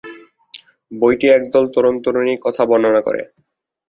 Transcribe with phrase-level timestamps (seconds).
[0.91, 3.21] বইটি একদল তরুণ-তরুণী কথা বর্ণনা করে।